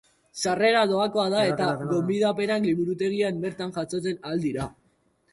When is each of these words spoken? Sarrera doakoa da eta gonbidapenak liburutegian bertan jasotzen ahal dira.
Sarrera 0.43 0.79
doakoa 0.91 1.25
da 1.33 1.41
eta 1.49 1.67
gonbidapenak 1.91 2.65
liburutegian 2.69 3.37
bertan 3.43 3.75
jasotzen 3.77 4.17
ahal 4.31 4.41
dira. 4.47 4.67